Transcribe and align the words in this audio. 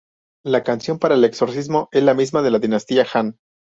La 0.43 0.63
canción 0.63 0.97
para 0.97 1.13
el 1.13 1.23
exorcismo 1.23 1.87
es 1.91 2.01
la 2.01 2.15
misma 2.15 2.41
de 2.41 2.49
la 2.49 2.57
dinastía 2.57 3.05
Han". 3.13 3.37